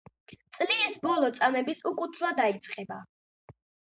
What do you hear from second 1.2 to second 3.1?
წამების უკუთვლა დაიწყება.